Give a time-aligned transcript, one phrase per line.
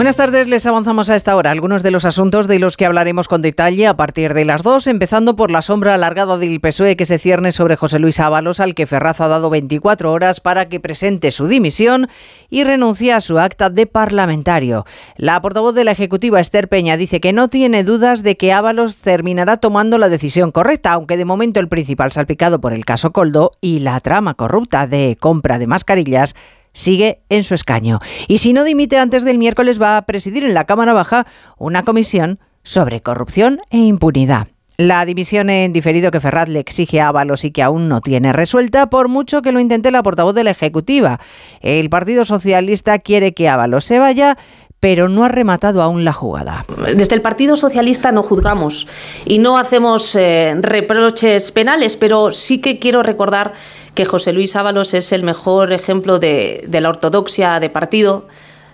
[0.00, 3.28] Buenas tardes, les avanzamos a esta hora algunos de los asuntos de los que hablaremos
[3.28, 7.04] con detalle a partir de las dos, empezando por la sombra alargada del PSOE que
[7.04, 10.80] se cierne sobre José Luis Ábalos, al que Ferraz ha dado 24 horas para que
[10.80, 12.08] presente su dimisión
[12.48, 14.86] y renuncie a su acta de parlamentario.
[15.18, 19.02] La portavoz de la Ejecutiva, Esther Peña, dice que no tiene dudas de que Ábalos
[19.02, 23.52] terminará tomando la decisión correcta, aunque de momento el principal salpicado por el caso Coldo
[23.60, 26.34] y la trama corrupta de compra de mascarillas
[26.72, 28.00] sigue en su escaño.
[28.28, 31.26] Y si no dimite antes del miércoles va a presidir en la Cámara Baja
[31.58, 34.48] una comisión sobre corrupción e impunidad.
[34.76, 38.32] La dimisión en diferido que Ferraz le exige a Ábalos y que aún no tiene
[38.32, 41.20] resuelta, por mucho que lo intente la portavoz de la Ejecutiva.
[41.60, 44.38] El Partido Socialista quiere que Ábalos se vaya,
[44.80, 46.64] pero no ha rematado aún la jugada.
[46.96, 48.88] Desde el Partido Socialista no juzgamos
[49.26, 53.52] y no hacemos eh, reproches penales, pero sí que quiero recordar
[53.94, 58.26] que José Luis Ábalos es el mejor ejemplo de, la ortodoxia de partido,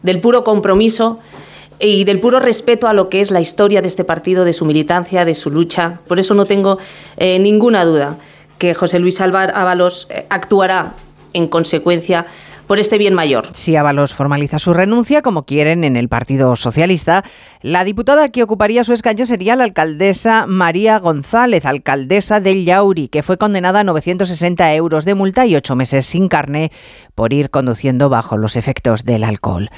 [0.03, 1.19] del puro compromiso
[1.81, 4.65] y del puro respeto a lo que es la historia de este partido, de su
[4.65, 5.99] militancia, de su lucha.
[6.07, 6.79] Por eso no tengo
[7.17, 8.17] eh, ninguna duda
[8.59, 10.95] que José Luis Ábalos eh, actuará
[11.33, 12.27] en consecuencia
[12.67, 13.49] por este bien mayor.
[13.53, 17.25] Si Ábalos formaliza su renuncia, como quieren en el Partido Socialista,
[17.63, 23.23] la diputada que ocuparía su escaño sería la alcaldesa María González, alcaldesa del Yauri, que
[23.23, 26.71] fue condenada a 960 euros de multa y ocho meses sin carne
[27.15, 29.71] por ir conduciendo bajo los efectos del alcohol.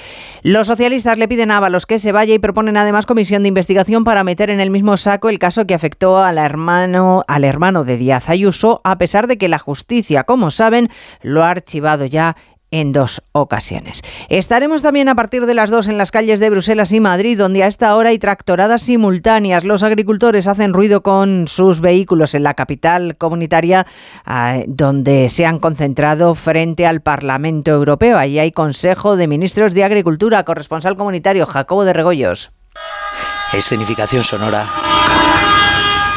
[0.43, 4.05] Los socialistas le piden a Ábalos que se vaya y proponen además comisión de investigación
[4.05, 7.97] para meter en el mismo saco el caso que afectó al hermano, al hermano de
[7.97, 10.89] Díaz Ayuso, a pesar de que la justicia, como saben,
[11.23, 12.37] lo ha archivado ya
[12.71, 14.03] en dos ocasiones.
[14.29, 17.63] Estaremos también a partir de las dos en las calles de Bruselas y Madrid, donde
[17.63, 19.65] a esta hora hay tractoradas simultáneas.
[19.65, 23.87] Los agricultores hacen ruido con sus vehículos en la capital comunitaria,
[24.25, 28.19] ah, donde se han concentrado frente al Parlamento Europeo.
[28.19, 32.53] Allí hay Consejo de Ministros de Agricultura, corresponsal comunitario Jacobo de Regoyos.
[33.53, 34.67] Escenificación sonora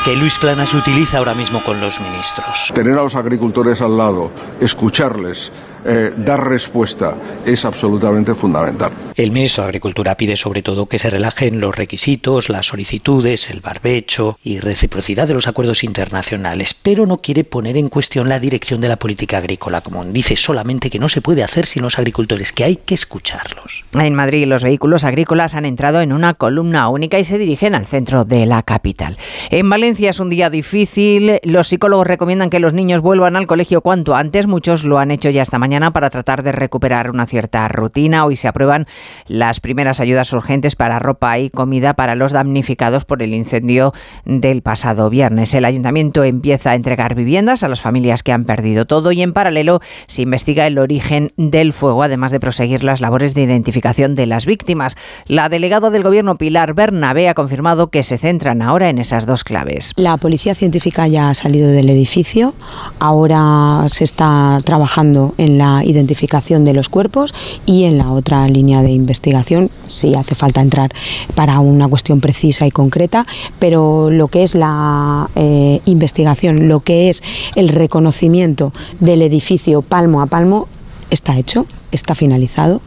[0.04, 2.72] que Luis Planas utiliza ahora mismo con los ministros.
[2.74, 5.52] Tener a los agricultores al lado, escucharles,
[5.86, 7.16] eh, dar respuesta
[7.46, 8.92] es absolutamente fundamental.
[9.16, 13.62] El ministro de Agricultura pide sobre todo que se relajen los requisitos, las solicitudes, el
[13.62, 18.80] barbecho y reciprocidad de los acuerdos internacionales, pero no quiere poner en cuestión la dirección
[18.82, 20.14] de la política agrícola común.
[20.14, 23.84] Dice solamente que no se puede hacer sin los agricultores, que hay que escucharlos.
[23.94, 27.88] En Madrid los vehículos agrícolas han entrado en una columna única y se dirigen al
[27.88, 29.18] centro de la capital.
[29.50, 31.40] En Valencia es un día difícil.
[31.44, 34.48] Los psicólogos recomiendan que los niños vuelvan al colegio cuanto antes.
[34.48, 38.26] Muchos lo han hecho ya esta mañana para tratar de recuperar una cierta rutina.
[38.26, 38.88] Hoy se aprueban
[39.26, 43.94] las primeras ayudas urgentes para ropa y comida para los damnificados por el incendio
[44.26, 45.54] del pasado viernes.
[45.54, 49.32] El ayuntamiento empieza a entregar viviendas a las familias que han perdido todo y en
[49.32, 54.26] paralelo se investiga el origen del fuego, además de proseguir las labores de identificación de
[54.26, 54.98] las víctimas.
[55.26, 59.46] La delegada del gobierno Pilar Bernabé ha confirmado que se centran ahora en esas dos
[59.46, 59.94] claves.
[59.96, 62.54] La policía científica ya ha salido del edificio,
[63.00, 67.36] ahora se está trabajando en la identificación de los cuerpos
[67.68, 70.90] y en la otra línea de investigación, si hace falta entrar
[71.36, 73.28] para una cuestión precisa y concreta,
[73.60, 77.22] pero lo que es la eh, investigación, lo que es
[77.56, 80.68] el reconocimiento del edificio palmo a palmo,
[81.12, 82.82] está hecho, está finalizado.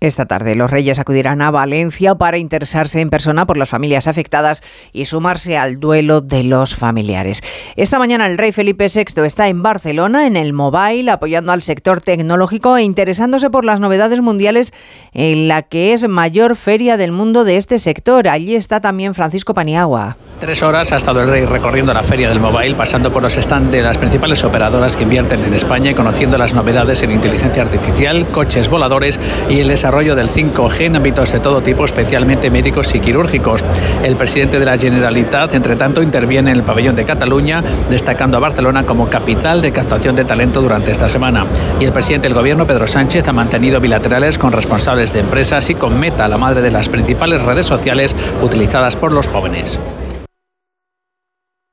[0.00, 4.62] Esta tarde los Reyes acudirán a Valencia para interesarse en persona por las familias afectadas
[4.92, 7.42] y sumarse al duelo de los familiares.
[7.76, 12.02] Esta mañana el rey Felipe VI está en Barcelona en el Mobile apoyando al sector
[12.02, 14.74] tecnológico e interesándose por las novedades mundiales
[15.14, 18.28] en la que es mayor feria del mundo de este sector.
[18.28, 20.18] Allí está también Francisco Paniagua.
[20.38, 23.72] Tres horas ha estado el rey recorriendo la feria del mobile, pasando por los stands
[23.72, 28.26] de las principales operadoras que invierten en España y conociendo las novedades en inteligencia artificial,
[28.28, 33.00] coches voladores y el desarrollo del 5G en ámbitos de todo tipo, especialmente médicos y
[33.00, 33.64] quirúrgicos.
[34.02, 38.40] El presidente de la Generalitat, entre tanto, interviene en el pabellón de Cataluña, destacando a
[38.40, 41.46] Barcelona como capital de captación de talento durante esta semana.
[41.80, 45.74] Y el presidente del gobierno, Pedro Sánchez, ha mantenido bilaterales con responsables de empresas y
[45.76, 49.80] con Meta, la madre de las principales redes sociales utilizadas por los jóvenes.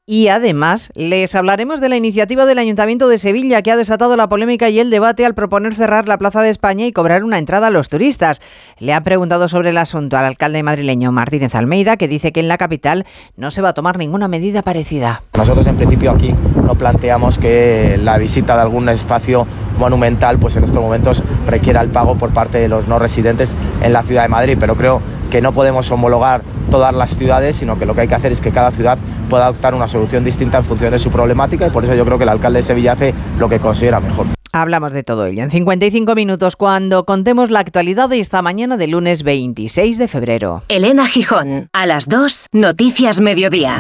[0.06, 4.28] Y además les hablaremos de la iniciativa del Ayuntamiento de Sevilla que ha desatado la
[4.28, 7.68] polémica y el debate al proponer cerrar la Plaza de España y cobrar una entrada
[7.68, 8.42] a los turistas.
[8.80, 12.50] Le ha preguntado sobre el asunto al alcalde madrileño Martínez Almeida que dice que en
[12.50, 13.06] la capital
[13.38, 15.24] no se va a tomar ninguna medida parecida.
[15.38, 19.48] Nosotros en principio aquí no planteamos que la visita de algún espacio
[19.80, 23.94] monumental pues en estos momentos requiera el pago por parte de los no residentes en
[23.94, 25.02] la ciudad de Madrid, pero creo
[25.32, 26.44] que no podemos homologar
[26.74, 28.98] todas las ciudades, sino que lo que hay que hacer es que cada ciudad
[29.30, 32.18] pueda adoptar una solución distinta en función de su problemática y por eso yo creo
[32.18, 34.26] que el alcalde de Sevilla hace lo que considera mejor.
[34.52, 38.88] Hablamos de todo ello en 55 minutos cuando contemos la actualidad de esta mañana de
[38.88, 40.64] lunes 26 de febrero.
[40.68, 43.80] Elena Gijón, a las 2, Noticias Mediodía.